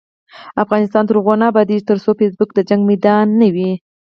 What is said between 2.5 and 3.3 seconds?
د جنګ میدان